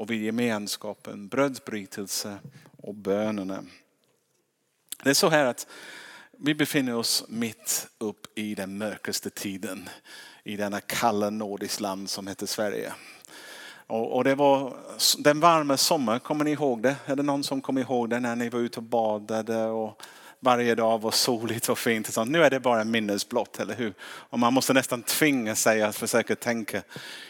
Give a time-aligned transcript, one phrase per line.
[0.00, 2.38] och vid gemenskapen, brödsbrytelse
[2.76, 3.64] och bönerna.
[5.02, 5.66] Det är så här att
[6.38, 9.88] vi befinner oss mitt upp i den mörkaste tiden
[10.44, 12.92] i denna kalla nordisk land som heter Sverige.
[13.86, 14.76] Och, det var
[15.18, 16.96] den varma sommaren, kommer ni ihåg det?
[17.06, 20.02] Är det någon som kommer ihåg det när ni var ute och badade och
[20.40, 22.08] varje dag var soligt och fint.
[22.08, 22.30] Och sånt.
[22.30, 23.94] Nu är det bara minnesblott, eller hur?
[24.02, 26.82] Och man måste nästan tvinga sig att försöka tänka,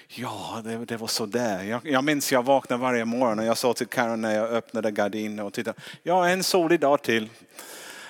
[0.08, 1.62] ja det, det var så där.
[1.62, 4.90] Jag, jag minns jag vaknade varje morgon och jag sa till Karen när jag öppnade
[4.90, 7.28] gardinen och tittade, ja en solig dag till.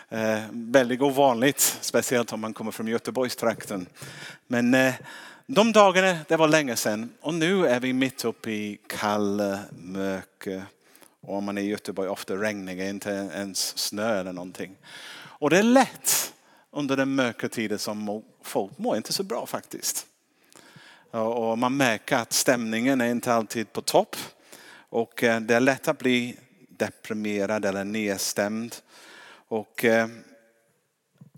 [0.08, 3.86] Eh, väldigt ovanligt, speciellt om man kommer från Göteborgstrakten.
[4.46, 4.94] Men eh,
[5.46, 10.56] de dagarna, det var länge sedan och nu är vi mitt uppe i kall mörker.
[10.56, 10.62] Eh,
[11.20, 14.76] och om man är i Göteborg ofta regnar inte ens snö eller någonting.
[15.12, 16.34] Och det är lätt
[16.70, 20.06] under den mörka tiden som folk mår inte så bra faktiskt.
[21.10, 24.16] Och man märker att stämningen är inte alltid på topp.
[24.72, 26.36] Och eh, det är lätt att bli
[26.68, 28.76] deprimerad eller nedstämd.
[29.48, 30.08] Och eh,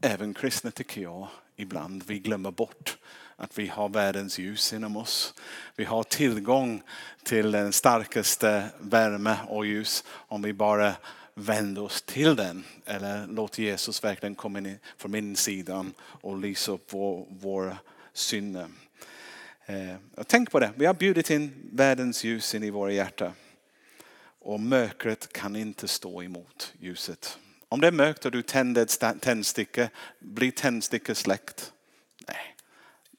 [0.00, 2.98] även kristna tycker jag ibland vi glömmer bort
[3.36, 5.34] att vi har världens ljus inom oss.
[5.76, 6.82] Vi har tillgång
[7.22, 10.94] till den starkaste värme och ljus om vi bara
[11.34, 12.64] vänder oss till den.
[12.84, 17.78] Eller låter Jesus verkligen komma in från insidan och lysa upp vår, våra
[18.12, 18.66] synder.
[19.66, 23.32] Eh, och tänk på det, vi har bjudit in världens ljus in i våra hjärtan.
[24.38, 27.38] Och mörkret kan inte stå emot ljuset.
[27.72, 31.72] Om det är mörkt och du tänder ett tändsticka, blir tändstickan släckt?
[32.28, 32.56] Nej.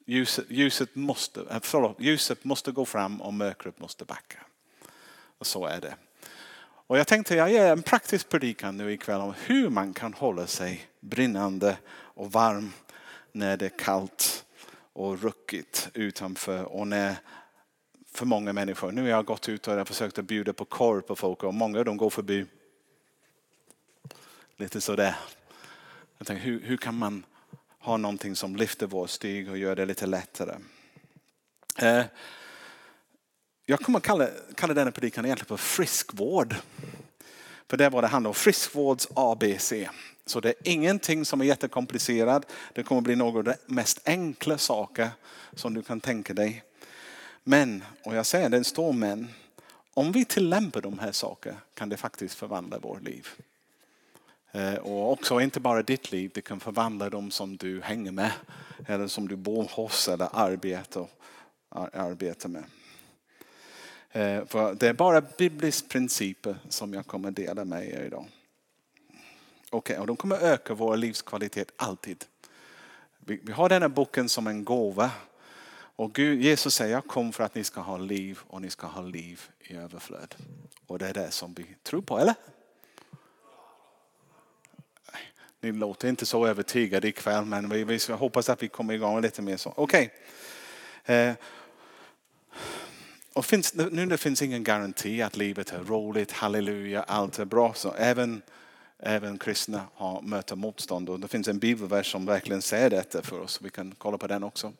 [0.06, 4.38] Ljuset, ljuset, måste, eh, förlåt, ljuset måste gå fram och mörkret måste backa.
[5.38, 5.94] Och så är det.
[6.86, 10.46] Och jag tänkte jag ger en praktisk predikan nu ikväll om hur man kan hålla
[10.46, 12.72] sig brinnande och varm
[13.32, 14.44] när det är kallt
[14.92, 17.16] och ruckigt utanför och när
[18.12, 18.92] för många människor.
[18.92, 21.54] Nu har jag gått ut och jag försökt att bjuda på korv på folk och
[21.54, 22.46] många av dem går förbi
[24.56, 25.16] lite sådär.
[26.18, 27.24] Jag tänkte, hur, hur kan man
[27.78, 30.54] ha någonting som lyfter vår stig och gör det lite lättare?
[31.78, 32.04] Eh,
[33.66, 36.54] jag kommer att kalla, kalla denna predikan egentligen för friskvård.
[37.68, 38.34] För det är vad det handlar om.
[38.34, 39.72] Friskvårds ABC.
[40.26, 42.52] Så det är ingenting som är jättekomplicerat.
[42.72, 45.10] Det kommer att bli några av de mest enkla saker
[45.52, 46.64] som du kan tänka dig.
[47.42, 49.28] Men, och jag säger det står men,
[49.94, 53.28] om vi tillämpar de här sakerna kan det faktiskt förvandla vårt liv.
[54.54, 58.32] Eh, och också inte bara ditt liv, det kan förvandla dem som du hänger med
[58.86, 61.06] eller som du bor hos eller arbetar,
[61.92, 62.64] arbetar med.
[64.10, 68.26] Eh, för det är bara bibliska principer som jag kommer dela med er idag.
[69.70, 72.24] Okay, och de kommer öka vår livskvalitet alltid.
[73.18, 75.10] Vi, har den här boken som en gåva.
[75.96, 78.86] Och Gud, Jesus säger, jag kom för att ni ska ha liv och ni ska
[78.86, 80.34] ha liv i överflöd.
[80.86, 82.34] Och det är det som vi tror på, eller?
[85.64, 89.42] Ni låter inte så övertygade ikväll men vi, vi hoppas att vi kommer igång lite
[89.42, 89.72] mer så.
[89.76, 90.10] Okej.
[91.02, 91.16] Okay.
[91.16, 91.34] Eh,
[93.32, 97.74] och finns, nu det finns ingen garanti att livet är roligt, halleluja, allt är bra.
[97.74, 98.42] Så även,
[98.98, 101.10] även kristna har, möter motstånd.
[101.10, 103.60] Och det finns en bibelvers som verkligen säger detta för oss.
[103.62, 104.72] Vi kan kolla på den också.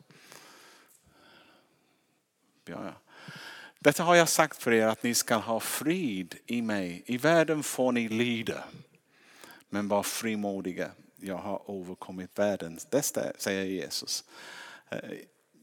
[2.65, 2.93] Ja, ja.
[3.79, 7.03] Detta har jag sagt för er att ni ska ha frid i mig.
[7.07, 8.65] I världen får ni lida.
[9.75, 10.91] Men var frimodiga.
[11.21, 12.79] Jag har överkommit världen.
[12.91, 13.03] Det
[13.39, 14.25] säger Jesus.
[14.91, 14.99] Eh,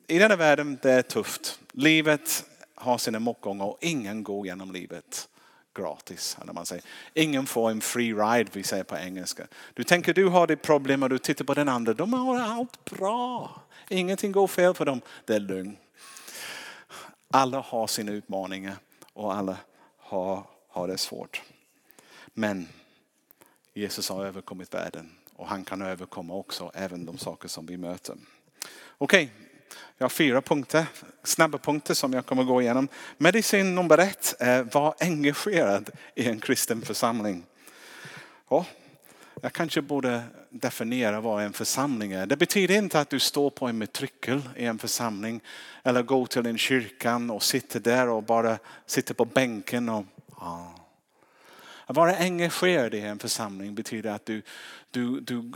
[0.08, 1.60] I denna världen det är tufft.
[1.72, 2.46] Livet
[2.76, 5.30] har sina motgångar och ingen går genom livet
[5.76, 6.38] gratis.
[6.42, 6.84] Eller man säger.
[7.14, 9.48] Ingen får en free ride, vi säger på engelska.
[9.74, 11.94] Du tänker du har ditt problem och du tittar på den andra.
[11.94, 13.62] De har allt bra.
[13.90, 15.02] Ingenting går fel för dem.
[15.26, 15.80] Det är lugnt.
[17.30, 18.76] Alla har sina utmaningar
[19.14, 19.58] och alla
[19.98, 21.42] har, har det svårt.
[22.34, 22.68] Men
[23.74, 28.16] Jesus har överkommit världen och han kan överkomma också även de saker som vi möter.
[28.98, 29.30] Okej, okay.
[29.98, 30.86] jag har fyra punkter,
[31.24, 32.88] snabba punkter som jag kommer gå igenom.
[33.18, 37.46] Medicin nummer ett är var engagerad i en kristen församling.
[38.48, 38.66] Oh,
[39.42, 42.26] jag kanske borde definiera vad en församling är.
[42.26, 45.42] Det betyder inte att du står på en matrikel i en församling
[45.84, 50.68] eller går till en kyrkan och sitter där och bara sitter på bänken och ah,
[51.86, 54.42] att vara engagerad i en församling betyder att du,
[54.92, 55.52] du, du,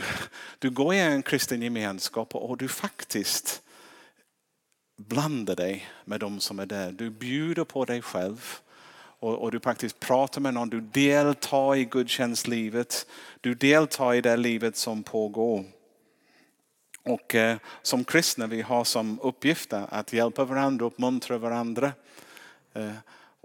[0.59, 3.61] du går i en kristen gemenskap och du faktiskt
[4.97, 6.91] blandar dig med de som är där.
[6.91, 8.59] Du bjuder på dig själv
[9.19, 10.69] och, och du faktiskt pratar med någon.
[10.69, 13.07] Du deltar i gudstjänstlivet.
[13.41, 15.65] Du deltar i det livet som pågår.
[17.03, 21.91] Och eh, som kristna vi har som uppgift att hjälpa varandra, uppmuntra varandra.
[22.73, 22.91] Eh,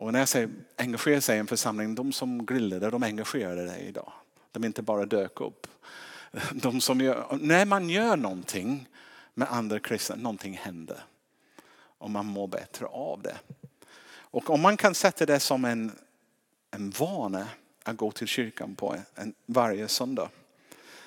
[0.00, 3.86] och när jag säger engagera sig i en församling, de som grillade, de engagerade dig
[3.86, 4.12] idag.
[4.52, 5.66] De inte bara dök upp.
[6.52, 8.88] De som gör, när man gör någonting
[9.34, 11.00] med andra kristna, någonting händer.
[11.98, 13.36] Och man mår bättre av det.
[14.10, 15.92] Och om man kan sätta det som en,
[16.70, 17.48] en vana
[17.84, 20.28] att gå till kyrkan på en, varje söndag.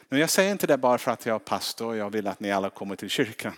[0.09, 2.39] Men jag säger inte det bara för att jag är pastor och jag vill att
[2.39, 3.53] ni alla kommer till kyrkan.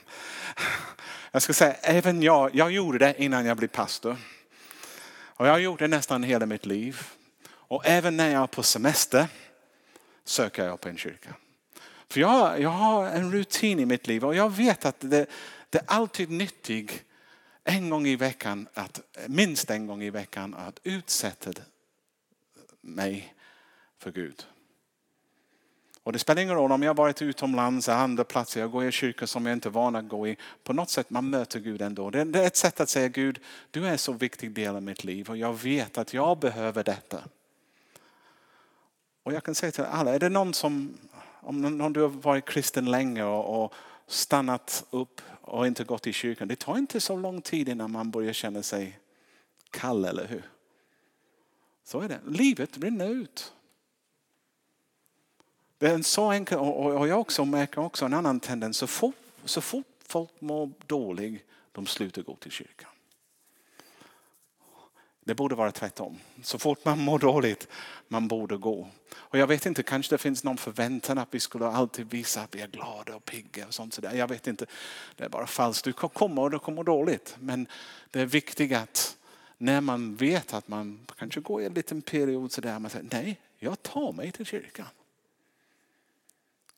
[1.31, 4.17] Jag ska säga, även jag, jag gjorde det innan jag blev pastor.
[5.35, 7.01] Och jag har gjort det nästan hela mitt liv.
[7.47, 9.27] Och även när jag är på semester
[10.23, 11.35] söker jag på en kyrka.
[12.09, 15.25] För jag, jag har en rutin i mitt liv och jag vet att det,
[15.69, 17.03] det är alltid nyttigt
[17.63, 21.51] en gång i veckan, att, minst en gång i veckan att utsätta
[22.81, 23.33] mig
[23.97, 24.45] för Gud.
[26.05, 28.85] Och det spelar ingen roll om jag har varit utomlands eller andra platser, jag går
[28.85, 30.37] i kyrkor som jag inte är van att gå i.
[30.63, 32.09] På något sätt man möter Gud ändå.
[32.09, 33.39] Det är ett sätt att säga Gud,
[33.71, 36.83] du är en så viktig del av mitt liv och jag vet att jag behöver
[36.83, 37.23] detta.
[39.23, 40.97] Och jag kan säga till alla, är det någon som,
[41.41, 43.73] om någon du har varit kristen länge och, och
[44.07, 46.47] stannat upp och inte gått i kyrkan.
[46.47, 48.99] Det tar inte så lång tid innan man börjar känna sig
[49.69, 50.49] kall, eller hur?
[51.83, 52.19] Så är det.
[52.27, 53.53] Livet rinner ut.
[55.77, 58.77] Det är en så enkel, och jag också märker också en annan tendens.
[58.77, 62.89] Så fort, så fort folk mår dåligt, de slutar gå till kyrkan.
[65.25, 66.19] Det borde vara tvärtom.
[66.41, 67.67] Så fort man mår dåligt,
[68.07, 68.87] man borde gå.
[69.15, 72.55] Och jag vet inte, kanske det finns någon förväntan att vi skulle alltid visa att
[72.55, 73.93] vi är glada och pigga och sånt.
[73.93, 74.65] Så Jag vet inte,
[75.15, 75.85] det är bara falskt.
[75.85, 77.35] Du kommer och du kommer dåligt.
[77.39, 77.67] Men
[78.11, 79.17] det är viktigt att
[79.57, 83.07] när man vet att man kanske går i en liten period så där man säger
[83.11, 84.87] nej, jag tar mig till kyrkan.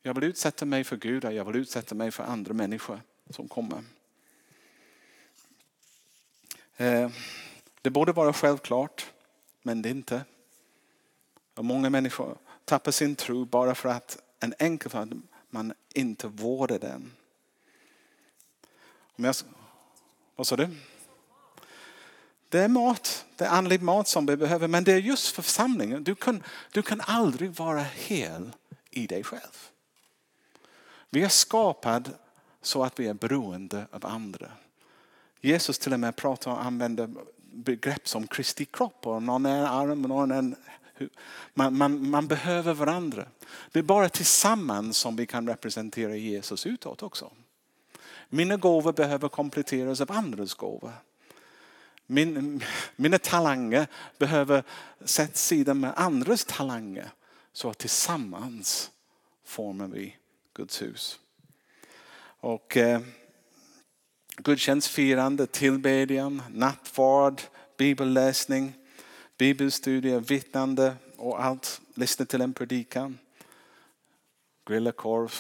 [0.02, 3.48] Jag vill utsätta mig för Gud och jag vill utsätta mig för andra människor som
[3.48, 3.84] kommer.
[6.78, 7.10] Eh,
[7.82, 9.12] det borde vara självklart,
[9.62, 10.22] men det är inte.
[11.56, 15.10] Och många människor tappar sin tro bara för att en enkel för att
[15.50, 17.12] man inte vårdar den.
[19.00, 19.36] Om jag,
[20.36, 20.70] vad sa du?
[22.50, 25.42] Det är mat, det är andlig mat som vi behöver, men det är just för
[25.42, 26.04] församlingen.
[26.04, 28.52] Du kan, du kan aldrig vara hel
[28.90, 29.70] i dig själv.
[31.10, 32.10] Vi är skapade
[32.62, 34.52] så att vi är beroende av andra.
[35.42, 37.10] Jesus till och med pratar och använder
[37.52, 40.56] begrepp som Kristi kropp och någon är en arm och någon är en
[41.54, 43.26] man, man, man, behöver varandra.
[43.72, 47.32] Det är bara tillsammans som vi kan representera Jesus utåt också.
[48.30, 50.94] Mina gåvor behöver kompletteras av andras gåvor.
[52.06, 52.64] Min,
[52.96, 53.88] mina talanger
[54.18, 54.64] behöver
[55.06, 57.10] sättas sidan med andras talanger.
[57.54, 58.92] Så att tillsammans
[59.46, 60.16] formar vi
[60.58, 61.20] Guds hus.
[62.40, 63.02] Och eh,
[64.38, 67.42] gudstjänstfirande, tillbedjan, nattvard,
[67.78, 68.74] bibelläsning,
[69.38, 71.82] bibelstudier, vittnande och allt.
[71.94, 73.20] Lyssna till en predikan.
[74.66, 75.34] Grilla korv,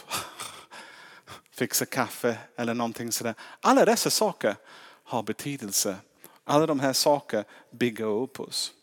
[1.52, 3.36] fixa kaffe eller någonting sådär.
[3.62, 4.56] Alla dessa saker
[5.04, 5.96] har betydelse.
[6.44, 8.74] Alla de här sakerna bygger upp oss.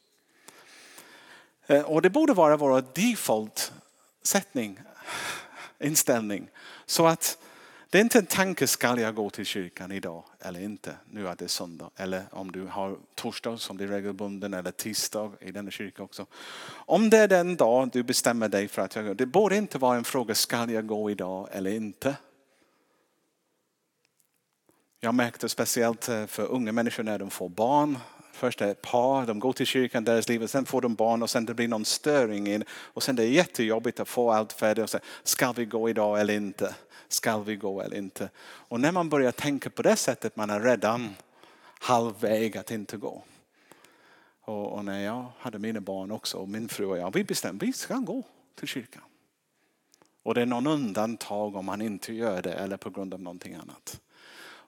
[1.67, 3.73] Eh, och det borde vara vår default
[4.23, 4.81] sättning,
[5.85, 6.51] inställning.
[6.87, 7.39] Så att
[7.91, 10.97] det är inte en tanke, ska jag gå till kyrkan idag eller inte?
[11.11, 11.91] Nu är det söndag.
[11.97, 16.27] Eller om du har torsdag som det är regelbunden eller tisdag i denna kyrka också.
[16.67, 19.15] Om det är den dag du bestämmer dig för att jag går.
[19.15, 22.17] Det borde inte vara en fråga, ska jag gå idag eller inte?
[25.01, 27.99] Jag märkte speciellt eh, för unga människor när de får barn.
[28.35, 31.23] Först är det ett par, de går till kyrkan, deras liv, sen får de barn
[31.23, 32.65] och sen det blir någon störing in.
[32.71, 36.21] Och sen det är jättejobbigt att få allt färdigt och säga, ska vi gå idag
[36.21, 36.75] eller inte?
[37.09, 38.31] Ska vi gå eller inte?
[38.43, 41.15] Och när man börjar tänka på det sättet, man är redan
[41.79, 43.23] halvväg att inte gå.
[44.41, 47.67] Och, och, när jag hade mina barn också, och min fru och jag, vi bestämde
[47.67, 48.25] vi ska gå
[48.55, 49.03] till kyrkan.
[50.23, 53.55] Och det är någon undantag om man inte gör det eller på grund av någonting
[53.55, 54.01] annat.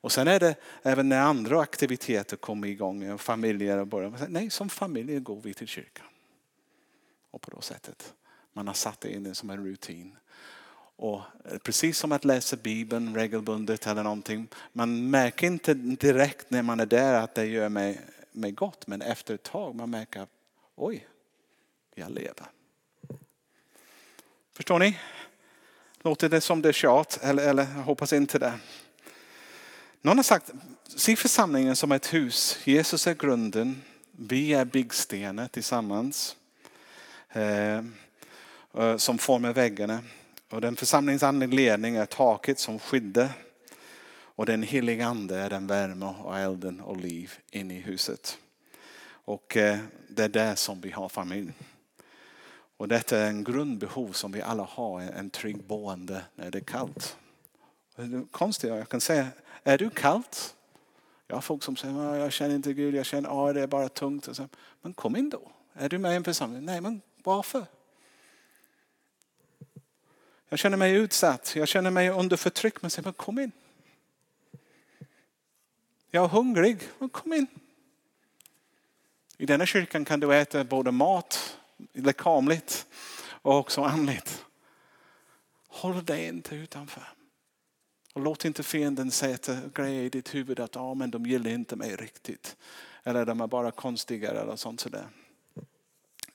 [0.07, 4.69] Och sen är det även när andra aktiviteter kommer igång, familjer och börjar, nej som
[4.69, 6.07] familj går vi till kyrkan.
[7.31, 8.15] Och på det sättet,
[8.53, 10.17] man har satt det in som en rutin.
[10.97, 11.21] Och
[11.63, 14.49] precis som att läsa Bibeln regelbundet eller någonting.
[14.73, 18.01] Man märker inte direkt när man är där att det gör mig,
[18.33, 18.87] mig gott.
[18.87, 20.31] Men efter ett tag man märker att
[20.75, 21.07] oj,
[21.95, 22.47] jag lever.
[24.53, 24.99] Förstår ni?
[25.99, 27.19] Låter det som det är tjat?
[27.23, 28.53] Eller, eller jag hoppas inte det.
[30.07, 30.51] Någon har sagt,
[30.85, 32.59] se församlingen som ett hus.
[32.65, 33.83] Jesus är grunden.
[34.11, 36.37] Vi är byggstenar tillsammans.
[37.29, 37.77] Eh,
[38.75, 40.01] eh som formar väggarna.
[40.51, 43.29] Och den församlingsandlig ledning är taket som skyddar.
[44.19, 48.39] Och den heliga ande är den värme och elden och liv inne i huset.
[49.09, 51.53] Och eh, det är där som vi har familj.
[52.77, 56.65] Och detta är en grundbehov som vi alla har, en trygg boende när det är
[56.65, 57.17] kallt.
[57.97, 59.29] Det är konstigt, jag kan säga,
[59.67, 60.57] är du kallt?
[61.27, 63.89] Jag har folk som säger, jag känner inte Gud, jag känner, att det är bara
[63.89, 64.29] tungt.
[64.83, 65.51] Men kom in då.
[65.73, 66.65] Är du med i en församling?
[66.65, 67.67] Nej, men varför?
[70.49, 72.83] Jag känner mig utsatt, jag känner mig under förtryck.
[72.83, 73.53] Men säger, men kom in.
[76.11, 77.47] Jag är hungrig, men kom in.
[79.37, 81.59] I denna kyrkan kan du äta både mat,
[81.93, 82.87] lekamligt
[83.29, 84.45] och också andligt.
[85.69, 87.16] Håll dig inte utanför.
[88.17, 91.77] Och låt inte fienden sätta grejer i ditt huvud att ah, men de gillar inte
[91.77, 92.57] mig riktigt.
[93.03, 95.07] Eller de är bara konstiga eller sånt sådär.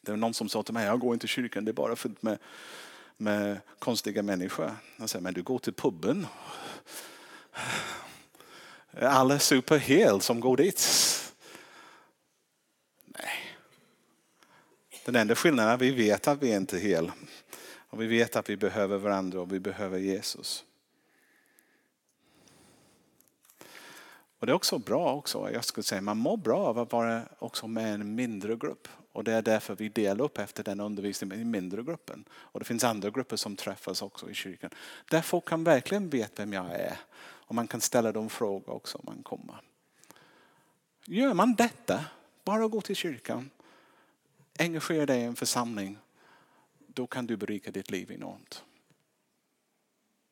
[0.02, 1.96] Det var någon som sa till mig, jag går inte till kyrkan, det är bara
[1.96, 2.38] fullt med,
[3.18, 4.76] med konstiga människor.
[4.98, 6.28] Jag säger, men du går till puben.
[9.00, 10.88] Alla superhel som går dit.
[13.06, 13.58] Nej.
[15.06, 17.12] Den enda skillnaden är att vi vet att vi inte är hel.
[17.90, 20.66] Och vi vet att vi behöver varandra och vi behöver Jesus.
[24.42, 27.24] Och det är också bra också, jag skulle säga, man mår bra av att vara
[27.40, 28.88] också med en mindre grupp.
[29.12, 32.26] Och det är därför vi delar upp efter den undervisningen i mindre gruppen.
[32.32, 34.70] Och det finns andra grupper som träffas också i kyrkan.
[35.10, 36.98] Där folk kan verkligen veta vem jag är.
[37.22, 39.62] Och man kan ställa dem frågor också om man kommer.
[41.06, 42.06] Gör man detta,
[42.44, 43.50] bara gå till kyrkan,
[44.60, 45.98] engagera dig i en församling,
[46.88, 48.64] då kan du berika ditt liv enormt.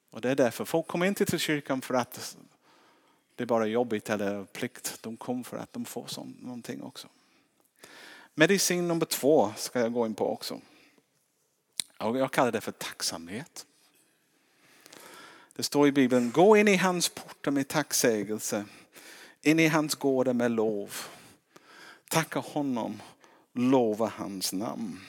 [0.09, 2.37] Och det är därför folk kommer inte till kyrkan för att
[3.39, 4.97] det är bara jobbigt eller plikt.
[5.01, 7.07] De kom för att de får sån, någonting också.
[8.35, 10.61] Medicin nummer två ska jag gå in på också.
[11.97, 13.65] Jag kallar det för tacksamhet.
[15.55, 18.65] Det står i Bibeln, gå in i hans portar med tacksägelse,
[19.41, 20.95] in i hans gårdar med lov.
[22.09, 23.01] Tacka honom,
[23.53, 24.99] lova hans namn.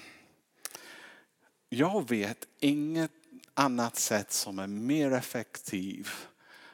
[1.69, 3.13] Jag vet inget
[3.55, 6.30] annat sätt som är mer effektivt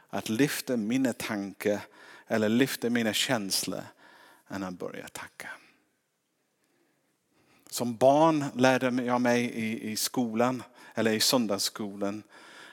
[0.09, 1.81] att lyfta mina tankar
[2.27, 3.83] eller lyfta mina känslor
[4.49, 5.49] än att börja tacka.
[7.71, 10.63] Som barn lärde jag mig i, i skolan,
[10.95, 12.23] eller i söndagsskolan,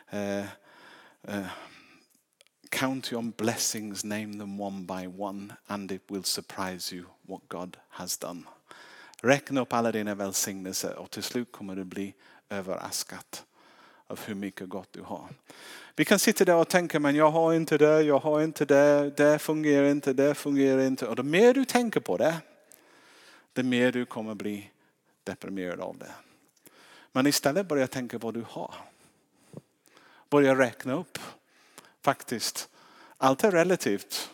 [0.09, 0.45] eh,
[1.21, 1.47] eh,
[2.69, 7.77] count your blessings, name them one by one and it will surprise you what God
[7.89, 8.43] has done.
[9.21, 12.13] Räkna upp alla dina välsignelser och till slut kommer du bli
[12.49, 13.37] överraskad
[14.13, 15.27] av hur mycket gott du har.
[15.95, 19.09] Vi kan sitta där och tänka, men jag har inte det, jag har inte det,
[19.09, 21.07] det fungerar inte, det fungerar inte.
[21.07, 22.35] Och det mer du tänker på det,
[23.53, 24.69] det mer du kommer bli
[25.23, 26.11] deprimerad av det.
[27.11, 28.75] Men istället börja tänka på vad du har.
[30.29, 31.19] Börja räkna upp.
[32.01, 32.69] Faktiskt,
[33.17, 34.29] allt är relativt.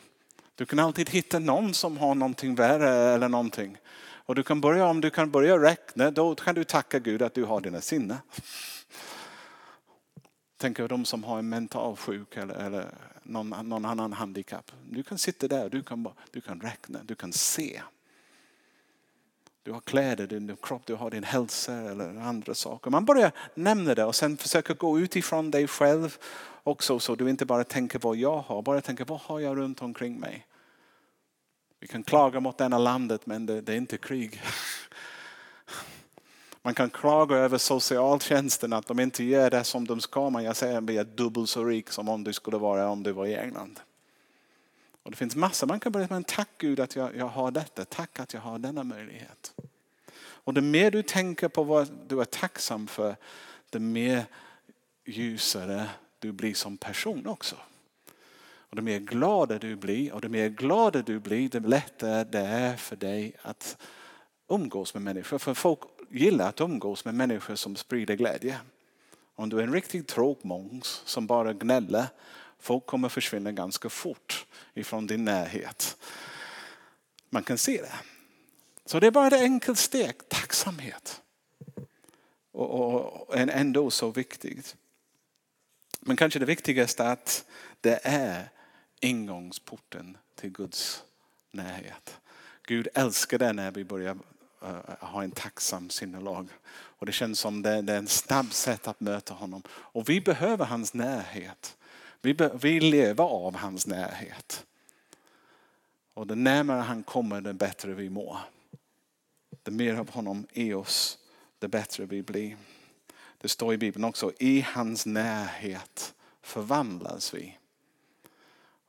[0.56, 3.78] Du kan alltid hitta någon som har någonting värre eller någonting.
[4.02, 7.34] Och du kan börja, om du kan börja räkna, då kan du tacka Gud att
[7.34, 8.18] du har dina sinnen.
[10.62, 12.92] Tänk de som har en mental sjuk eller, eller
[13.24, 14.72] någon, någon, annan handikapp.
[14.90, 17.82] Du kan sitta där, du kan, du kan räkna, du kan se.
[19.64, 22.92] Du har kläder, din kropp, du har din hälsa eller andra saker.
[22.92, 26.18] Man börjar nämna det och sen försöker gå utifrån dig själv
[26.64, 29.82] också så du inte bara tänker vad jag har, bara tänker vad har jag runt
[29.82, 30.48] omkring mig.
[31.80, 34.42] Vi kan klaga mot denna landet men det, det är inte krig.
[36.62, 40.30] Man kan klaga över socialtjänsten att de inte gör det som de ska.
[40.30, 43.04] Men jag säger att vi är dubbelt så rik som om du skulle vara om
[43.04, 43.80] du var i England.
[45.04, 46.28] Och det finns massor man kan börja med.
[46.28, 47.86] Tack Gud att jag, jag har detta.
[47.86, 49.54] Tack att jag har denna möjlighet.
[50.20, 53.16] Och det mer du tänker på vad du är tacksam för,
[53.70, 54.26] det mer
[55.06, 55.90] ljusare
[56.20, 57.56] du blir som person också.
[58.58, 62.40] Och det mer glada du blir och det mer glada du blir, det lättare det
[62.40, 63.78] är för dig att
[64.48, 65.38] umgås med människor.
[65.38, 68.60] För folk gillar att umgås med människor som sprider glädje.
[69.36, 72.08] Om du är en riktig tråkmåns som bara gnäller,
[72.60, 75.98] folk kommer försvinna ganska fort ifrån din närhet.
[77.30, 77.94] Man kan se det.
[78.86, 81.22] Så det är bara ett enkelt steg, tacksamhet.
[82.52, 84.76] Och, och ändå så viktigt.
[86.00, 87.46] Men kanske det viktigaste är att
[87.82, 88.50] det är
[89.00, 91.04] ingångsporten till Guds
[91.52, 92.20] närhet.
[92.64, 94.18] Gud älskar det när vi börjar
[94.62, 96.48] Eh, ha en tacksam sinnelag.
[96.72, 99.64] Och det känns som det, det är en snabb sätt att möta honom.
[99.70, 101.78] Och vi behöver hans närhet.
[102.22, 104.66] Vi, be, vi lever av hans närhet.
[106.14, 108.38] Och det närmare han kommer, det bättre vi mår.
[109.64, 111.18] Det mer av honom i oss,
[111.60, 112.58] det bättre vi blir.
[113.38, 117.58] Det står i Bibeln också, i hans närhet förvandlas vi.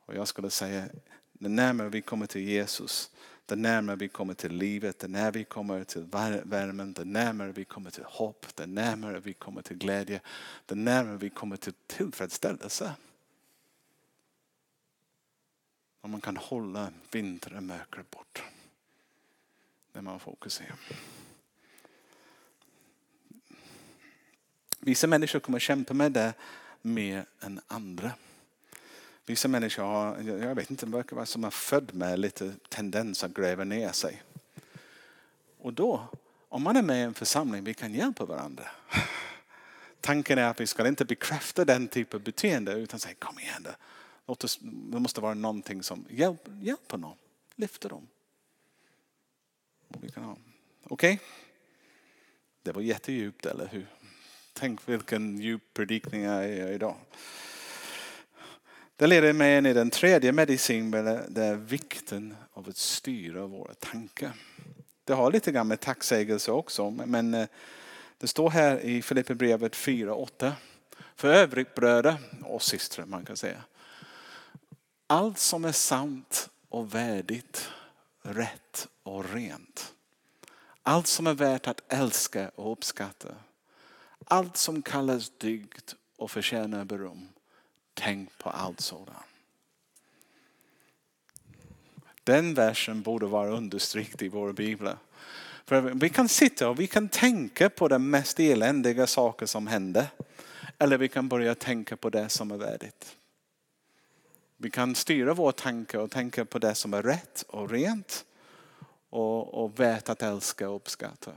[0.05, 0.89] Och jag skulle säga,
[1.33, 3.11] det närmare vi kommer till Jesus,
[3.51, 6.03] det närmare vi kommer till livet, det närmare vi kommer till
[6.43, 10.21] värmen, det närmare vi kommer till hopp, det närmare vi kommer till glädje,
[10.65, 12.93] det närmare vi kommer till tillfredsställelse.
[16.01, 18.43] Om man kan hålla vinter och mörker bort.
[19.93, 20.75] När man fokuserar.
[24.79, 26.33] Vissa människor kommer kämpa med det
[26.81, 28.11] mer än andra.
[29.25, 33.33] Vissa människor har, jag vet inte, verkar vara som är född med lite tendens att
[33.33, 34.23] gräva ner sig.
[35.57, 36.07] Och då,
[36.49, 38.67] om man är med i en församling, vi kan hjälpa varandra.
[40.01, 43.67] Tanken är att vi ska inte bekräfta den typen av beteende utan säga kom igen
[44.25, 47.17] Låt oss, det måste vara någonting som hjälp, hjälper någon,
[47.55, 48.07] lyfter dem.
[50.83, 51.13] Okej?
[51.13, 51.17] Okay?
[52.63, 53.87] Det var jättedjupt, eller hur?
[54.53, 56.95] Tänk vilken djup predikning jag är idag.
[59.01, 63.73] Det leder mig in i den tredje medicinen, det är vikten av att styra våra
[63.73, 64.31] tankar.
[65.03, 67.47] Det har lite grann med tacksägelse också, men eh,
[68.17, 70.51] det står här i Filipperbrevet 4.8.
[71.15, 73.63] För övrigt bröder och systrar man kan säga.
[75.07, 77.69] Allt som är sant och värdigt,
[78.21, 79.93] rätt och rent.
[80.83, 83.35] Allt som är värt att älska och uppskatta.
[84.25, 87.27] Allt som kallas dygd och förtjänar beröm.
[87.93, 89.17] Tänk på allt sådant.
[92.23, 94.97] Den versen borde vara understrykt i våra biblar.
[95.65, 100.07] För vi kan sitta och vi kan tänka på de mest eländiga saker som händer.
[100.77, 103.17] Eller vi kan börja tänka på det som är värdigt.
[104.57, 108.25] Vi kan styra vår tanke och tänka på det som är rätt och rent
[109.09, 111.31] och, och värt att älska och uppskatta.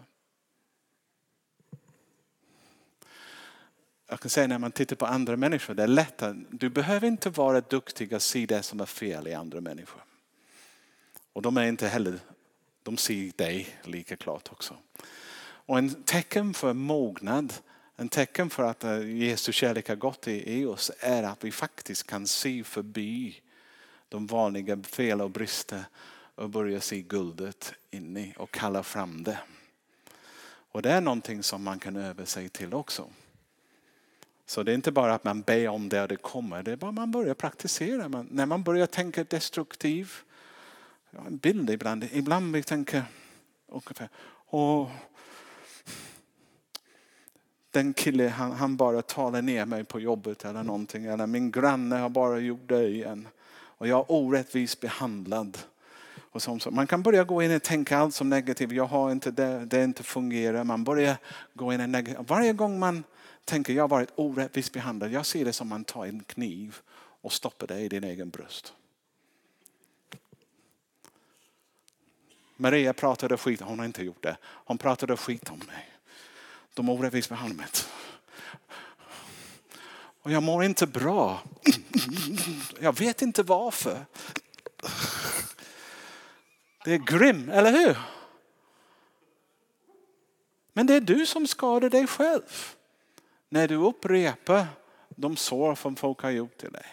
[4.15, 7.07] Jag kan säga när man tittar på andra människor, det är lätt att Du behöver
[7.07, 10.05] inte vara duktig att se det som är fel i andra människor.
[11.33, 12.19] Och de är inte heller,
[12.83, 14.77] de ser dig lika klart också.
[15.39, 17.55] Och en tecken för mognad,
[17.97, 22.07] en tecken för att eh, Jesu kärlek har gått i oss är att vi faktiskt
[22.07, 23.41] kan se förbi
[24.09, 25.85] de vanliga fel och brister
[26.35, 29.39] och börja se guldet inne och kalla fram det.
[30.73, 33.11] Och det är någonting som man kan öva sig till också.
[34.47, 36.77] Så det är inte bara att man ber om det och det kommer, det är
[36.77, 38.09] bara att man börjar praktisera.
[38.09, 40.13] Man, när man börjar tänka destruktiv,
[41.11, 43.03] jag har en bild ibland, ibland vi tänker,
[44.47, 44.91] och,
[47.71, 51.05] den killen han, han, bara talar ner mig på jobbet eller någonting.
[51.05, 53.29] Eller min granne har bara gjort det igen.
[53.53, 55.59] Och jag är orättvist behandlad.
[56.31, 56.71] Och som, så.
[56.71, 58.73] Man kan börja gå in och tänka allt som negativt.
[58.73, 60.65] Jag har inte det, det inte fungerar.
[60.65, 61.17] Man börjar
[61.55, 62.31] gå in och negativt.
[62.31, 63.05] Varje gång man
[63.45, 65.13] tänker jag har varit orättvist behandlad.
[65.13, 68.75] Jag ser det som man tar en kniv och stoppar det i din egen bröst.
[72.57, 74.37] Maria pratade skit, hon har inte gjort det.
[74.45, 75.91] Hon pratade skit om mig.
[76.75, 77.69] De orättvist behandlade mig.
[80.23, 81.43] Och jag mår inte bra.
[82.81, 84.07] Jag vet inte varför.
[86.85, 87.99] Det är grym, eller hur?
[90.73, 92.43] Men det är du som skadar dig själv
[93.55, 94.67] när du upprepar
[95.09, 96.87] de sår som folk har gjort till dig.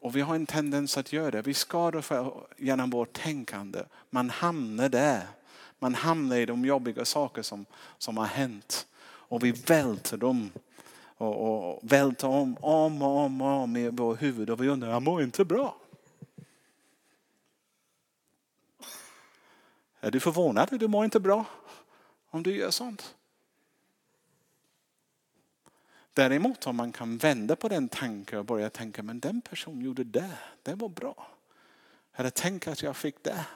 [0.00, 1.42] Och vi har en tendens att göra det.
[1.42, 3.82] Vi skadar för, genom vårt tänkande.
[4.10, 5.26] Man hamnar där.
[5.78, 7.66] Man hamnar i de jobbiga saker som,
[7.98, 8.86] som har hänt.
[9.00, 10.50] Och vi välter dem.
[11.16, 14.50] Och, och välter om, om och om och om i vårt huvud.
[14.50, 15.76] Och vi undrar, jag mår inte bra.
[20.00, 21.44] Är du förvånad att du mår inte bra
[22.30, 23.14] om du gör sånt?
[26.18, 30.04] Däremot om man kan vända på den tanken och börja tänka, men den personen gjorde
[30.04, 31.26] det, det var bra.
[32.14, 33.46] Eller tänk att jag fick det.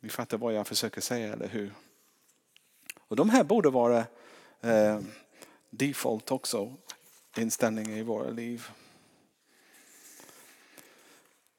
[0.00, 1.72] Ni fattar vad jag försöker säga, eller hur?
[3.00, 4.04] Och de här borde vara
[4.60, 5.00] eh,
[5.70, 6.74] default också,
[7.36, 8.66] inställningar i våra liv.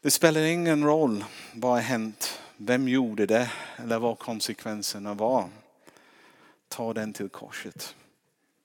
[0.01, 5.49] Det spelar ingen roll vad har hänt, vem gjorde det eller vad konsekvenserna var
[6.67, 7.95] ta den till korset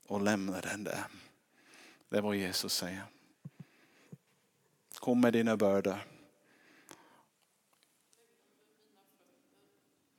[0.07, 1.05] och lämna den där.
[2.09, 3.03] Det är vad Jesus säger.
[4.99, 5.99] Kom med dina bördor.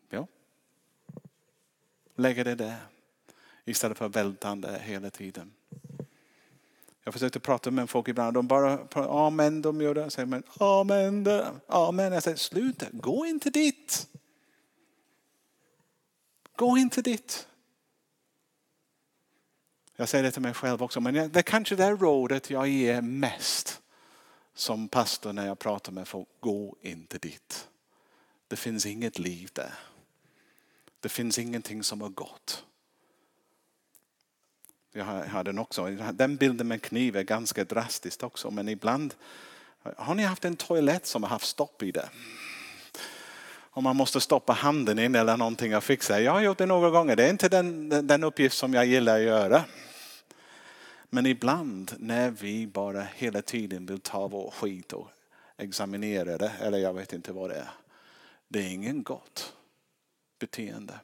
[0.10, 0.28] Ja.
[2.16, 2.78] Lägg det där
[3.66, 5.54] istället för vältande hela tiden.
[7.04, 8.34] Jag försökte prata med folk ibland.
[8.34, 10.02] De bara, amen, de gör det.
[10.02, 11.28] Jag säger, men amen,
[11.68, 12.14] amen.
[12.14, 14.08] Jag säger, sluta, gå inte dit.
[16.56, 17.48] Gå inte dit.
[19.96, 23.02] Jag säger det till mig själv också, men det är kanske det rådet jag ger
[23.02, 23.82] mest
[24.54, 27.68] som pastor när jag pratar med folk, gå inte dit.
[28.48, 29.74] Det finns inget liv där.
[31.00, 32.64] Det finns ingenting som är gott.
[34.92, 35.86] Jag har den också.
[36.14, 38.52] Den bilden med kniv är ganska drastiskt också.
[38.52, 39.14] Men ibland
[39.98, 42.10] har ni haft en toalett som har haft stopp i det.
[43.76, 46.22] Om man måste stoppa handen in eller någonting och fixa.
[46.22, 47.16] Jag har gjort det några gånger.
[47.16, 49.64] Det är inte den, den uppgift som jag gillar att göra.
[51.14, 55.08] Men ibland när vi bara hela tiden vill ta vår skit och
[55.58, 57.70] examinera det, eller jag vet inte vad det är.
[58.48, 59.54] Det är ingen gott
[60.40, 61.00] beteende.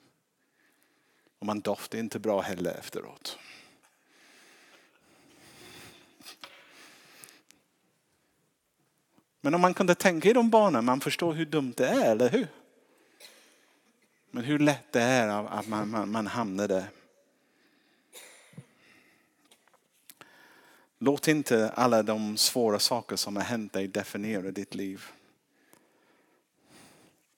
[1.39, 3.37] Och man doftar inte bra heller efteråt.
[9.41, 12.29] Men om man kunde tänka i de banorna, man förstår hur dumt det är, eller
[12.29, 12.47] hur?
[14.31, 16.87] Men hur lätt det är att man, man, man hamnar där.
[21.01, 25.03] Låt inte alla de svåra saker som har hänt dig definiera ditt liv.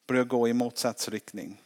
[0.08, 1.62] Börja gå i motsatsriktning.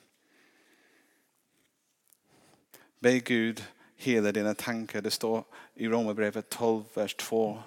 [2.99, 3.63] Be Gud
[3.95, 5.01] hela dina tankar.
[5.01, 7.59] Det står i Romarbrevet 12, vers 2.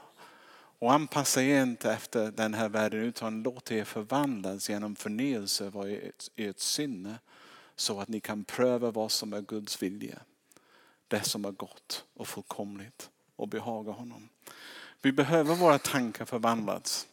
[0.79, 5.99] Och anpassa er inte efter den här världen utan låt er förvandlas genom förnyelse av
[6.37, 7.19] ert sinne
[7.77, 10.19] så att ni kan pröva vad som är Guds vilja.
[11.09, 14.29] Det som är gott och fullkomligt och behaga honom.
[15.03, 17.07] Vi behöver våra tankar förvandlas.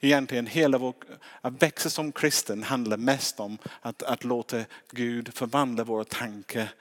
[0.00, 0.94] Egentligen hela vår,
[1.40, 6.74] att växa som kristen handlar mest om att, att låta Gud förvandla våra tankar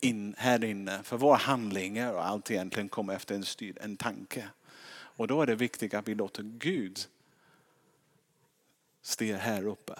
[0.00, 1.02] in, här inne.
[1.02, 4.48] För våra handlingar och allt egentligen kommer efter en, styr, en tanke.
[4.88, 6.98] Och då är det viktigt att vi låter Gud
[9.02, 9.94] styra här uppe.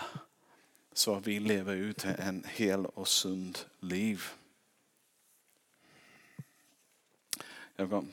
[0.92, 4.22] Så att vi lever ut en hel och sund liv.
[7.77, 8.07] Jag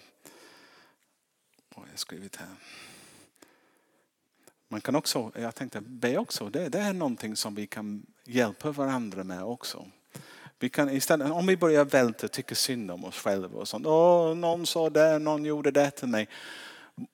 [1.98, 2.48] skrivit här.
[4.68, 8.72] Man kan också, jag tänkte be också, det, det är någonting som vi kan hjälpa
[8.72, 9.86] varandra med också.
[10.60, 13.86] Vi kan istället, om vi börjar välta, tycka synd om oss själva och sånt.
[13.86, 16.28] Åh, någon sa det, någon gjorde det till mig.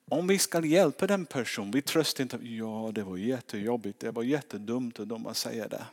[0.05, 4.23] Om vi ska hjälpa den personen, vi tröstar inte, ja det var jättejobbigt, det var
[4.23, 5.85] jättedumt av dem att säga det.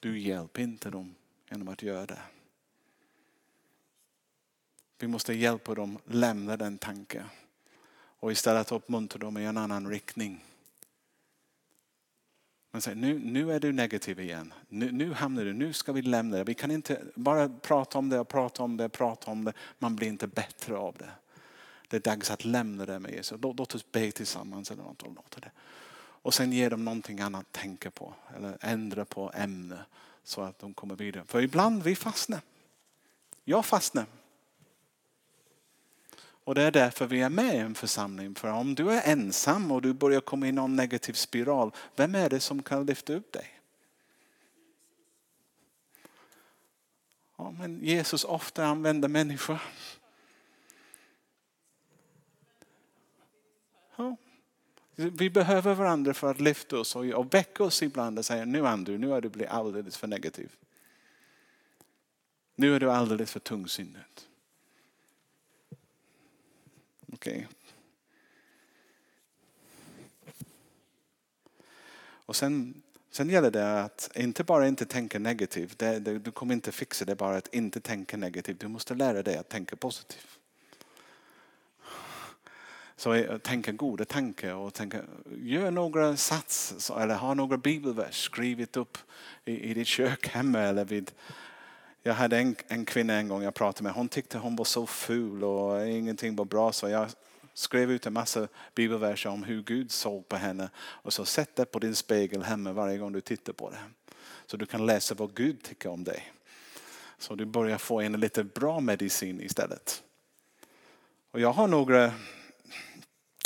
[0.00, 1.14] Du hjälper inte dem
[1.50, 2.22] genom att göra det.
[4.98, 7.24] Vi måste hjälpa dem lämna den tanken
[8.22, 10.44] och istället uppmuntra dem i en annan riktning.
[12.70, 14.54] Man säger, nu, nu är du negativ igen.
[14.68, 16.44] Nu, nu hamnar du, nu ska vi lämna det.
[16.44, 19.52] Vi kan inte bara prata om det och prata om det och prata om det.
[19.78, 21.10] Man blir inte bättre av det.
[21.88, 23.38] Det är dags att lämna det med Jesus.
[23.42, 25.50] Låt, låt oss be tillsammans eller något och låta det.
[25.96, 29.78] Och sen ge dem någonting annat att tänka på eller ändra på ämne
[30.24, 31.24] så att de kommer vidare.
[31.26, 32.40] För ibland vi fastnar.
[33.44, 34.06] Jag fastnar.
[36.44, 38.34] Och det är därför vi är med i en församling.
[38.34, 42.30] För om du är ensam och du börjar komma i någon negativ spiral, vem är
[42.30, 43.60] det som kan lyfta upp dig?
[47.36, 49.58] Ja, men Jesus ofta använder människor.
[53.96, 54.16] Ja.
[54.94, 59.06] Vi behöver varandra för att lyfta oss och väcka oss ibland och säga nu Andrew,
[59.06, 60.52] nu har du blivit alldeles för negativ.
[62.54, 64.28] Nu är du alldeles för tungsinnet.
[67.22, 67.32] Okej.
[67.32, 67.46] Okay.
[72.26, 75.78] Och sen, sen gäller det att inte bara inte tänka negativt.
[75.78, 78.60] Det, det, du kommer inte fixa det bara att inte tänka negativt.
[78.60, 80.38] Du måste lära dig att tänka positivt.
[82.96, 85.02] Så eh, tänka goda tankar och tänka,
[85.36, 88.98] gör några sats eller ha några bibelvers skrivit upp
[89.44, 91.12] i, i ditt kök hemma eller vid
[92.02, 93.92] jag hade en, en kvinna en gång jag pratade med.
[93.92, 96.72] Hon tyckte hon var så ful och ingenting var bra.
[96.72, 97.08] Så jag
[97.54, 100.70] skrev ut en massa bibelverser om hur Gud såg på henne.
[100.76, 103.78] Och så sätt det på din spegel hemma varje gång du tittar på det.
[104.46, 106.32] Så du kan läsa vad Gud tycker om dig.
[107.18, 110.02] Så du börjar få en lite bra medicin istället.
[111.30, 112.12] Och jag har några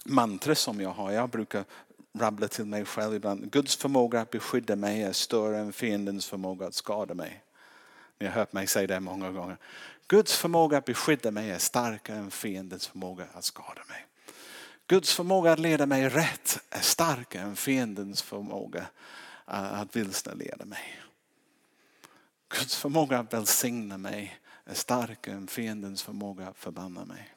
[0.04, 1.12] mantra som jag har.
[1.12, 1.64] Jag brukar
[2.18, 3.52] rabbla till mig själv ibland.
[3.52, 7.42] Guds förmåga att beskydda mig är större än fiendens förmåga att skada mig.
[8.18, 9.56] Ni har hört mig säga det många gånger.
[10.08, 14.06] Guds förmåga att beskydda mig är starkare än fiendens förmåga att skada mig.
[14.86, 18.86] Guds förmåga att leda mig rätt är starkare än fiendens förmåga
[19.44, 21.02] att vilseleda mig.
[22.48, 27.34] Guds förmåga att välsigna mig är starkare än fiendens förmåga att förbanna mig.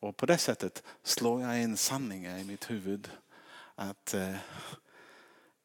[0.00, 3.10] Och på det sättet slår jag in sanningar i mitt huvud
[3.74, 4.36] att eh,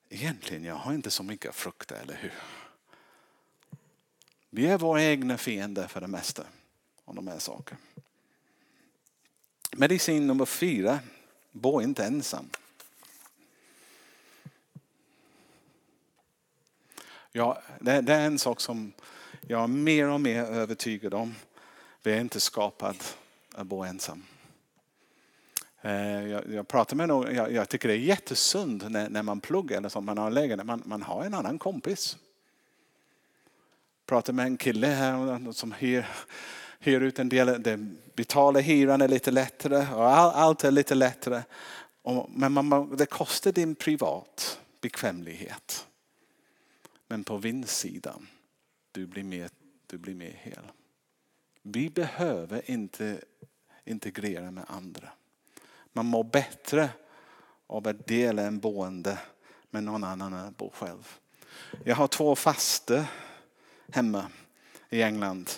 [0.09, 2.33] egentligen jag har inte så mycket att frukta, eller hur?
[4.58, 6.43] Vi är våra egna fiender för det mesta
[7.06, 7.80] om de här sakerna.
[9.72, 11.00] Medicin nummer fyra
[11.52, 12.50] bo inte ensam.
[17.32, 18.93] Ja, det, det är en sak som
[19.48, 21.36] jag är mer och mer övertygad om.
[22.04, 23.00] Vi är inte skapade
[23.54, 24.24] att bo ensam.
[25.82, 29.39] Eh, jag, jag pratar med någon, jag, jag, tycker det är jättesunt när, när man
[29.39, 32.17] pluggar eller så, man har lägenhet, man, man har en annan kompis.
[34.08, 36.06] Pratar med en kille här som hyr,
[36.80, 37.78] hyr ut en del, det
[38.15, 41.43] betalar hyran är lite lättare och all, allt är lite lättare.
[42.30, 45.88] Men man, det kostar din privat bekvämlighet.
[47.08, 48.28] Men på vinstsidan,
[48.91, 49.50] du blir mer,
[49.88, 50.63] du blir mer hel.
[51.62, 53.22] Vi behöver inte
[53.86, 55.10] integrera med andra.
[55.93, 56.89] Man mår bättre
[57.67, 59.20] av att dela en boende
[59.70, 61.17] med någon annan än att bo själv.
[61.86, 63.06] Jag har två faster
[63.91, 64.28] hemma
[64.89, 65.52] i England.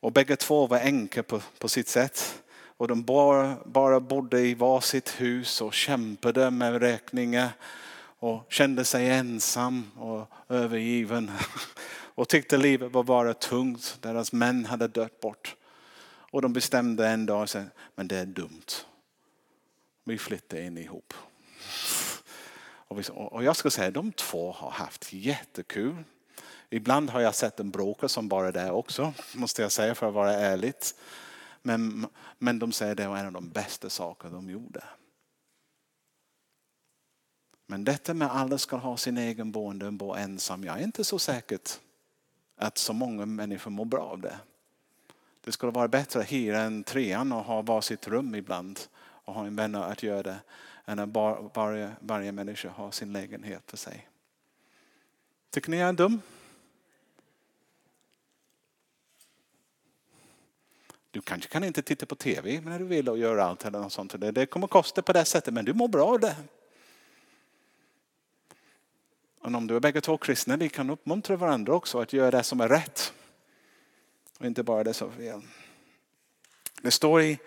[0.00, 2.42] Och bägge två var änkor på, på sitt sätt.
[2.76, 7.50] Och de bara, bara bodde i varsitt hus och kämpade med räkningar.
[8.18, 11.30] Och kände sig ensam och övergiven.
[12.14, 13.98] Och tyckte livet var bara tungt.
[14.00, 15.56] Deras män hade dött bort.
[16.30, 17.48] Och de bestämde en dag,
[17.94, 18.66] men det är dumt.
[20.04, 21.14] Vi flyttar in ihop.
[23.08, 26.04] Och jag ska säga att de två har haft jättekul.
[26.70, 30.14] Ibland har jag sett dem bråka som bara det också, måste jag säga för att
[30.14, 30.74] vara ärlig.
[31.62, 32.06] Men,
[32.38, 34.84] men de säger att det var en av de bästa saker de gjorde.
[37.66, 40.84] Men detta med att alla ska ha sin egen boende och bo ensam, jag är
[40.84, 41.58] inte så säker
[42.56, 44.38] att så många människor mår bra av det.
[45.44, 49.34] Det skulle vara bättre att hyra en trean och ha var sitt rum ibland och
[49.34, 50.40] ha en vän att göra det
[50.84, 54.08] än att bara, varje, varje människa har sin lägenhet för sig.
[55.50, 56.20] Tycker ni jag är dum?
[61.10, 63.92] Du kanske kan inte titta på tv när du vill och göra allt eller något
[63.92, 64.14] sånt.
[64.18, 66.36] Det kommer kosta på det sättet men du mår bra av det.
[69.40, 72.42] Och om du är bägge två kristna, vi kan uppmuntra varandra också att göra det
[72.42, 73.12] som är rätt.
[74.38, 75.40] Och inte bara det som är fel.
[76.82, 77.38] Det står i,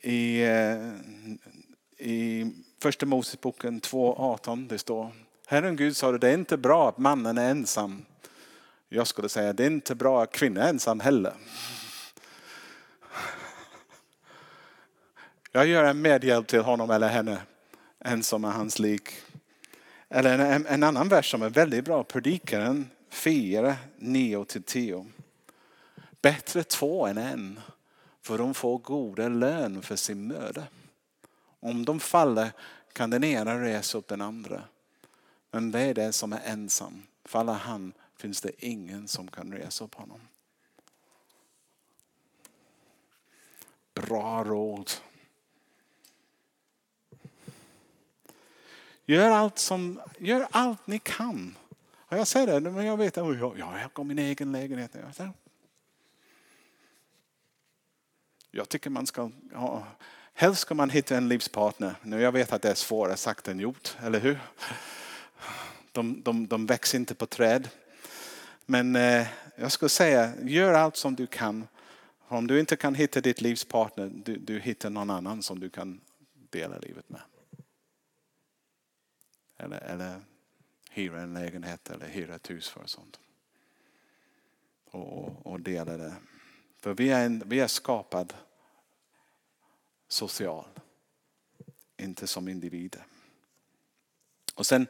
[0.00, 0.92] i, eh,
[1.98, 2.46] i
[2.82, 5.12] första Moseboken 2.18, det står
[5.46, 8.04] Herren Gud sa det är inte bra att mannen är ensam.
[8.88, 11.34] Jag skulle säga det är inte bra att kvinnan är ensam heller.
[15.52, 17.42] Jag gör en medhjälp till honom eller henne,
[17.98, 19.10] en som är hans lik.
[20.08, 25.06] Eller en, en annan vers som är väldigt bra, Predikaren 4, 9-10.
[26.22, 27.60] Bättre två än en,
[28.22, 30.66] för de får goda lön för sin möda.
[31.60, 32.52] Om de faller
[32.92, 34.62] kan den ena resa upp den andra.
[35.50, 37.02] Men det är det som är ensam.
[37.24, 40.20] Faller han finns det ingen som kan resa upp honom.
[43.94, 44.90] Bra råd.
[49.10, 51.56] Gör allt, som, gör allt ni kan.
[51.92, 54.96] Och jag säger det, men jag vet oh, att jag, jag har min egen lägenhet.
[58.50, 59.86] Jag tycker man ska ha,
[60.34, 61.94] helst ska man hitta en livspartner.
[62.02, 64.38] Nu jag vet att det är svårare sagt än gjort, eller hur?
[65.92, 67.68] De, de, de växer inte på träd.
[68.66, 71.68] Men eh, jag skulle säga, gör allt som du kan.
[72.28, 76.00] Om du inte kan hitta ditt livspartner, du, du hittar någon annan som du kan
[76.50, 77.20] dela livet med.
[79.60, 80.20] Eller, eller
[80.90, 83.20] hyra en lägenhet eller hyra ett hus för sånt.
[84.84, 86.14] Och, och dela det.
[86.78, 88.34] För vi är, en, vi är skapad
[90.08, 90.68] social.
[91.96, 93.06] Inte som individer.
[94.54, 94.86] Och sen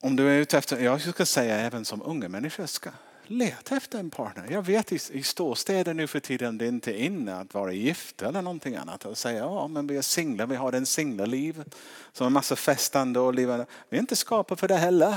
[0.00, 2.90] om du är ute efter, jag ska säga även som unga människor ska
[3.26, 4.46] leta efter en partner.
[4.50, 8.22] Jag vet i, i storstäder nu för tiden det är inte inne att vara gift
[8.22, 9.06] eller någonting annat.
[9.06, 11.64] Att säga ja men vi är singlar, vi har en singelliv.
[12.12, 13.66] som en massa festande och livande.
[13.88, 15.16] Vi är inte skapade för det heller.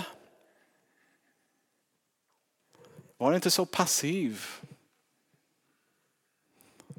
[3.17, 4.45] Var inte så passiv.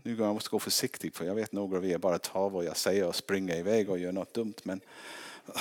[0.02, 2.76] Nu måste jag gå försiktigt för jag vet några av er bara tar vad jag
[2.76, 4.54] säger och springer iväg och gör något dumt.
[4.62, 4.80] Men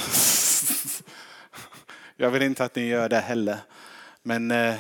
[2.15, 3.57] jag vill inte att ni gör det heller.
[4.23, 4.75] Men eh,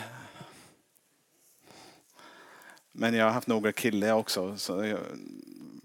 [2.99, 4.57] men jag har haft några killar också.
[4.57, 4.99] Så jag,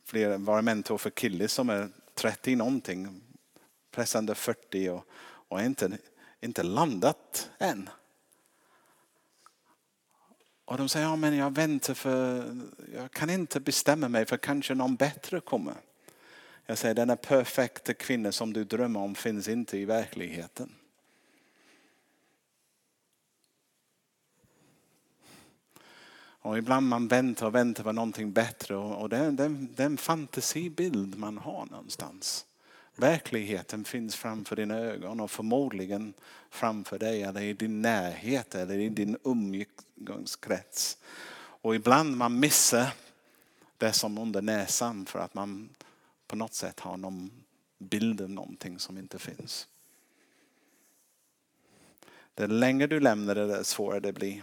[0.05, 3.22] fler, var mentor för killar som är 30 någonting.
[3.90, 5.05] Pressande 40 och,
[5.48, 5.98] och inte,
[6.40, 7.88] inte landat än.
[10.64, 12.44] Och de säger, ja men jag väntar för,
[12.94, 15.75] jag kan inte bestämma mig för kanske någon bättre kommer.
[16.66, 20.75] Jag säger, den perfekta kvinnan som du drömmer om finns inte i verkligheten.
[26.42, 29.96] Och ibland man väntar och väntar på någonting bättre och, det, är, det är en
[29.96, 32.46] fantasibild man har någonstans.
[32.96, 36.14] Verkligheten finns framför dina ögon och förmodligen
[36.50, 40.98] framför dig eller i din närhet eller i din umgängeskrets.
[41.35, 42.94] Och ibland man missar
[43.78, 45.68] det som under näsan för att man
[46.26, 47.31] på något sätt har någon
[47.78, 49.68] bild av någonting som inte finns.
[52.35, 54.42] Det längre du lämnar det, det svårare det blir.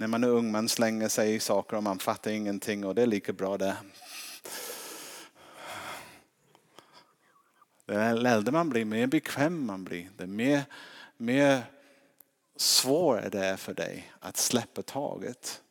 [0.00, 3.02] När man är ung man slänger sig i saker och man fattar ingenting och det
[3.02, 3.76] är lika bra det.
[7.86, 10.10] Det äldre man blir, mer bekväm man blir.
[10.16, 10.62] Det mer,
[11.16, 11.62] mer
[12.56, 15.62] svårare det är för dig att släppa taget.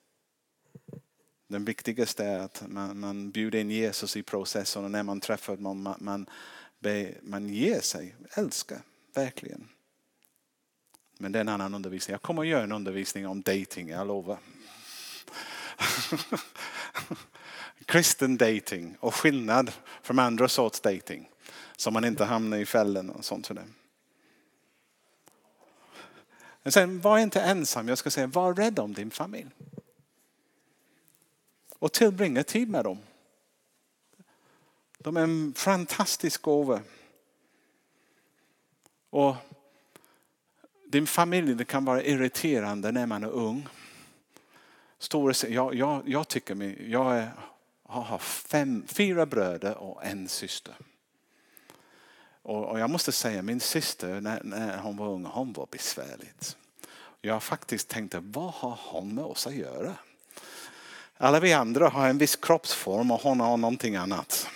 [1.48, 5.56] Den viktigaste är att man, man bjuder in Jesus i processen och när man träffar
[5.56, 6.26] honom man, man,
[7.22, 8.82] man ger sig, älskar
[9.14, 9.70] verkligen.
[11.22, 12.14] Men det är en annan undervisning.
[12.14, 14.38] Jag kommer att göra en undervisning om dating, jag lovar.
[17.86, 21.30] Kristen dating och skillnad från andra sorts dating.
[21.78, 23.46] Så man inte hamnar i fällen och sånt.
[23.46, 23.66] Sådär.
[26.64, 27.88] Men sen, var inte ensam.
[27.88, 29.50] Jag ska säga, var rädd om din familj.
[31.80, 33.00] Och tillbringa tid med dem.
[34.98, 36.82] De är en fantastisk gåva.
[39.10, 39.36] Och
[40.90, 43.68] din familj det kan vara irriterande när man är ung.
[45.00, 47.32] Står jag, jag, jag tycker mig, jag, är,
[47.88, 50.76] jag har fem, fyra bröder och en syster.
[52.42, 56.58] Och, och jag måste säga min syster när, när hon var ung, hon var besvärligt.
[57.22, 59.96] Jag faktiskt tänkte, vad har hon med oss att göra?
[61.18, 64.48] Alla vi andra har en viss kroppsform och hon har någonting annat.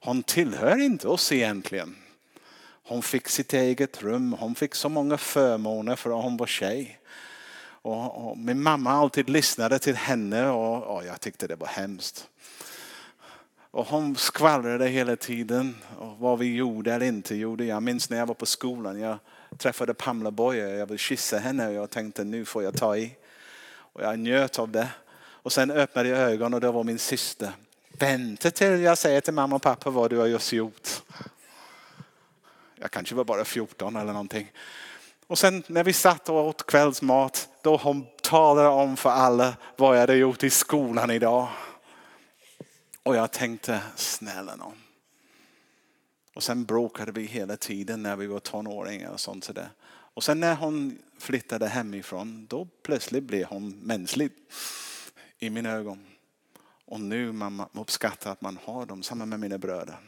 [0.00, 1.96] Hon tillhör inte oss egentligen.
[2.84, 6.98] Hon fick sitt eget rum, hon fick så många förmåner för att hon var tjej.
[7.82, 12.28] Och, och min mamma alltid lyssnade till henne och, och jag tyckte det var hemskt.
[13.70, 17.64] Och hon skvallrade hela tiden och vad vi gjorde eller inte gjorde.
[17.64, 19.00] Jag minns när jag var på skolan.
[19.00, 19.18] Jag
[19.58, 20.76] träffade Pamela Boye.
[20.76, 23.16] Jag ville kyssa henne och jag tänkte nu får jag ta i.
[23.64, 24.88] Och jag njöt av det.
[25.14, 27.52] Och sen öppnade jag ögonen och det var min syster.
[27.98, 31.02] Vänta till jag säger till mamma och pappa vad du har just gjort.
[32.82, 34.52] Jag kanske var bara 14 eller någonting.
[35.26, 39.94] Och sen när vi satt och åt kvällsmat, då hon talade om för alla vad
[39.94, 41.48] jag hade gjort i skolan idag.
[43.02, 44.74] Och jag tänkte, snälla någon.
[46.34, 49.44] Och sen bråkade vi hela tiden när vi var tonåringar och sånt.
[49.44, 49.68] Sådär.
[50.14, 54.30] Och sen när hon flyttade hemifrån, då plötsligt blev hon mänsklig
[55.38, 56.06] i mina ögon.
[56.84, 59.98] Och nu man uppskattar att man har dem, samma med mina bröder.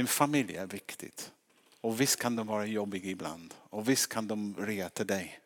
[0.00, 1.32] Din familj är viktigt.
[1.80, 3.54] Och visst kan de vara jobbiga ibland.
[3.70, 5.40] Och visst kan de reta dig.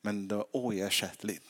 [0.00, 1.44] Men det är oersättligt.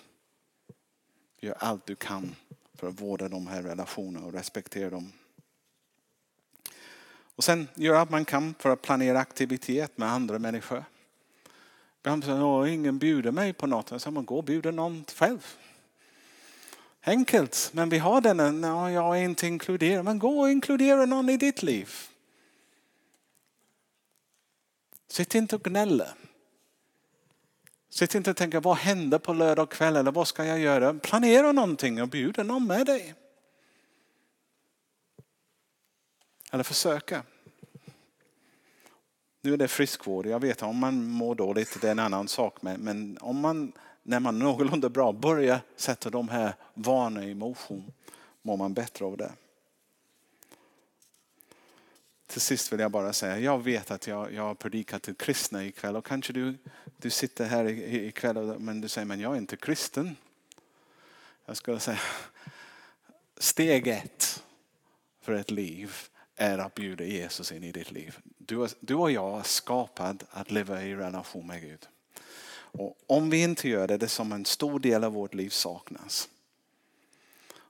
[1.41, 2.37] Gör allt du kan
[2.75, 5.13] för att vårda de här relationerna och respektera dem.
[7.35, 10.85] Och sen gör allt man kan för att planera aktivitet med andra människor.
[12.01, 13.91] Ibland säger ingen bjuder mig på något.
[13.91, 15.57] Jag säger, man går och bjuder någon själv.
[17.03, 20.05] Enkelt, men vi har den, jag är inte inkluderad.
[20.05, 22.09] Men gå och inkludera någon i ditt liv.
[25.09, 26.09] Sitt inte och gnälla.
[27.91, 30.95] Sitt inte och tänka vad händer på lördag kväll eller vad ska jag göra?
[30.95, 33.15] Planera någonting och bjuda någon med dig.
[36.53, 37.23] Eller försöka.
[39.41, 40.27] Nu är det friskvård.
[40.27, 42.63] Jag vet om man mår dåligt, det är en annan sak.
[42.63, 47.93] Men om man, när man någorlunda bra börjar sätta de här vanorna i motion
[48.43, 49.33] mår man bättre av det.
[52.39, 55.65] Till sist vill jag bara säga, jag vet att jag, jag har predikat till kristna
[55.65, 56.55] ikväll och kanske du,
[56.97, 60.17] du sitter här ikväll men du säger, men jag är inte kristen.
[61.47, 61.99] Jag skulle säga,
[63.39, 64.43] steg ett
[65.23, 65.95] för ett liv
[66.37, 68.19] är att bjuda Jesus in i ditt liv.
[68.25, 71.89] Du, du och jag är skapad att leva i relation med Gud.
[72.53, 75.51] Och om vi inte gör det, det är som en stor del av vårt liv
[75.51, 76.29] saknas.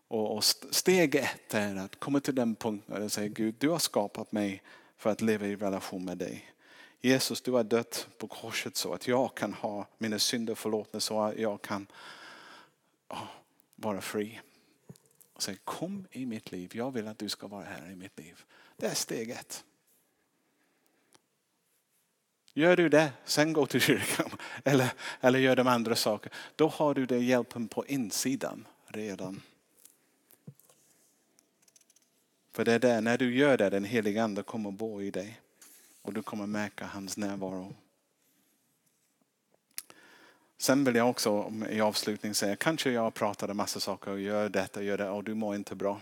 [0.09, 4.33] Och steg ett är att komma till den punkten och säga Gud, du har skapat
[4.33, 4.63] mig
[4.97, 6.53] för att leva i relation med dig.
[7.01, 11.21] Jesus, du har dött på korset så att jag kan ha mina synder förlåtna så
[11.21, 11.87] att jag kan
[13.75, 14.41] vara fri.
[15.33, 18.19] Och säga kom i mitt liv, jag vill att du ska vara här i mitt
[18.19, 18.45] liv.
[18.77, 19.65] Det är steg ett.
[22.55, 24.31] Gör du det, sen gå till kyrkan
[24.65, 26.33] eller, eller gör de andra saker.
[26.57, 29.43] Då har du den hjälpen på insidan redan.
[32.59, 35.41] För det är där, när du gör det, den heliga ande kommer bo i dig.
[36.03, 37.75] Och du kommer märka hans närvaro.
[40.57, 44.83] Sen vill jag också i avslutning säga, kanske jag pratade massa saker och gör detta,
[44.83, 46.01] gör det och du mår inte bra.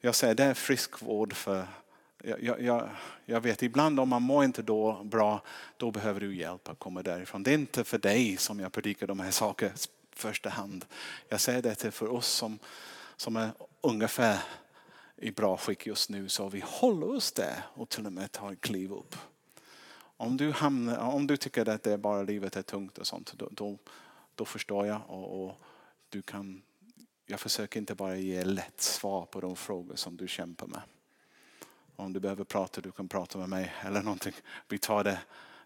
[0.00, 1.66] Jag säger det är friskvård för
[2.24, 2.88] jag, jag,
[3.24, 5.42] jag, vet ibland om man mår inte då bra,
[5.76, 7.42] då behöver du hjälp att komma därifrån.
[7.42, 9.76] Det är inte för dig som jag predikar de här sakerna i
[10.12, 10.84] första hand.
[11.28, 12.58] Jag säger det till för oss som,
[13.16, 13.50] som är
[13.80, 14.38] ungefär
[15.20, 18.52] i bra skick just nu så vi håller oss där och till och med tar
[18.52, 19.16] ett kliv upp.
[20.16, 23.32] Om du, hamnar, om du tycker att det är bara livet är tungt och sånt,
[23.36, 23.78] då, då,
[24.34, 25.00] då förstår jag.
[25.06, 25.60] Och, och,
[26.08, 26.62] du kan,
[27.26, 30.82] jag försöker inte bara ge lätt svar på de frågor som du kämpar med.
[31.96, 34.34] Om du behöver prata, du kan prata med mig eller någonting.
[34.68, 35.18] Vi tar det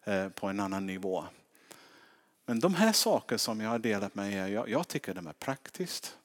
[0.05, 1.25] eh, på en annan nivå.
[2.47, 5.33] Men de här sakerna som jag har delat med er, jag, jag tycker de är
[5.33, 6.19] praktiskt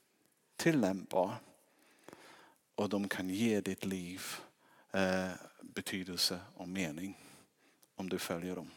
[0.56, 1.36] tillämpbara.
[2.78, 4.22] Och de kan ge ditt liv
[4.92, 7.18] eh, betydelse och mening
[7.96, 8.72] om du följer dem.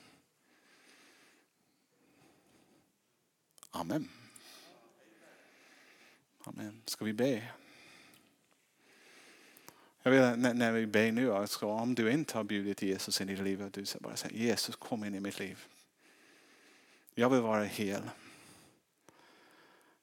[3.70, 4.08] Amen.
[6.44, 6.82] Amen.
[6.86, 7.42] Ska vi be?
[10.02, 13.28] Jag vill, när, när vi ber nu, alltså, om du inte har bjudit Jesus in
[13.28, 15.64] i ditt liv, du bara säger Jesus kom in i mitt liv.
[17.14, 18.02] Jag vill vara hel.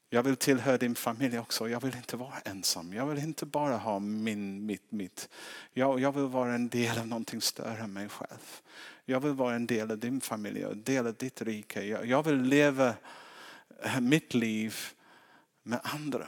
[0.10, 1.70] Jag vill tillhöra din familj också.
[1.70, 2.94] Jag vill inte vara ensam.
[2.94, 5.30] Jag vill inte bara ha min, mitt, mitt.
[5.74, 8.62] Jag, jag vill vara en del av någonting större än mig själv.
[9.06, 11.84] Jag vill vara en del av din familj och del av ditt rike.
[11.84, 12.94] Jag, jag vill leva
[13.84, 14.76] eh, mitt liv
[15.64, 16.28] med andra.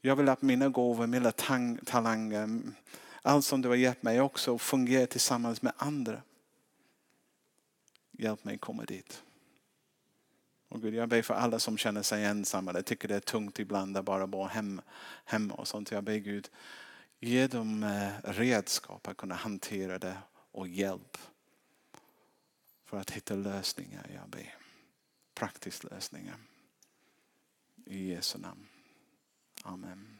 [0.00, 1.32] Jag vill att mina gåvor, mina
[1.84, 2.60] talanger,
[3.22, 6.22] allt som du har gett mig också fungerar tillsammans med andra.
[8.12, 9.22] Hjälp mig komma dit.
[10.68, 13.58] Och Gud, jag ber för alla som känner sig ensamma, eller tycker det är tungt
[13.58, 14.44] ibland att bara bo
[15.24, 15.90] hemma och sånt.
[15.90, 16.50] Jag ber Gud,
[17.20, 20.16] ge dem eh, redskap att kunna hantera det
[20.52, 21.18] och hjälp
[22.84, 24.06] för att hitta lösningar.
[24.14, 24.54] Jag ber.
[25.34, 26.36] Praktiska lösningar.
[27.86, 28.66] I Jesu namn.
[29.62, 30.17] Amen.